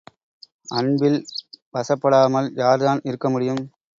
அன்பில் 0.69 1.19
வசப்படாமல் 1.73 2.49
யார்தான் 2.55 3.01
இருக்க 3.03 3.29
முடியும்? 3.29 3.63